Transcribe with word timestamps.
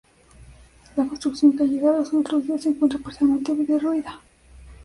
La 0.97 1.05
construcción 1.07 1.55
que 1.55 1.61
ha 1.61 1.67
llegado 1.67 2.01
hasta 2.01 2.13
nuestros 2.15 2.43
días 2.47 2.63
se 2.63 2.69
encuentra 2.69 2.97
parcialmente 2.97 3.53
derruida. 3.53 4.19